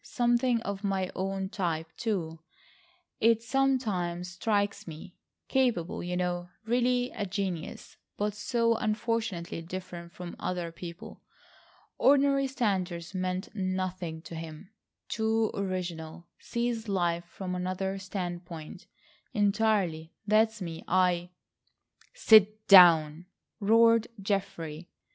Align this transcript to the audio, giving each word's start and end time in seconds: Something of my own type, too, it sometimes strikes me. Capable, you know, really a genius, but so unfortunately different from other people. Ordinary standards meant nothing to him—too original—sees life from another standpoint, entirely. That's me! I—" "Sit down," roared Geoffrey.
Something 0.03 0.63
of 0.63 0.83
my 0.83 1.11
own 1.15 1.49
type, 1.49 1.95
too, 1.95 2.39
it 3.19 3.43
sometimes 3.43 4.31
strikes 4.31 4.87
me. 4.87 5.15
Capable, 5.47 6.01
you 6.03 6.17
know, 6.17 6.49
really 6.65 7.11
a 7.11 7.27
genius, 7.27 7.97
but 8.17 8.33
so 8.33 8.73
unfortunately 8.77 9.61
different 9.61 10.11
from 10.11 10.35
other 10.39 10.71
people. 10.71 11.21
Ordinary 11.99 12.47
standards 12.47 13.13
meant 13.13 13.53
nothing 13.53 14.23
to 14.23 14.33
him—too 14.33 15.51
original—sees 15.53 16.87
life 16.89 17.25
from 17.25 17.53
another 17.53 17.99
standpoint, 17.99 18.87
entirely. 19.35 20.15
That's 20.25 20.63
me! 20.63 20.83
I—" 20.87 21.29
"Sit 22.15 22.67
down," 22.67 23.27
roared 23.59 24.07
Geoffrey. 24.19 24.89